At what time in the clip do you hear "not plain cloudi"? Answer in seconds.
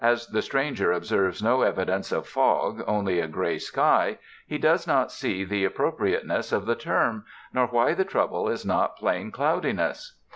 8.65-9.75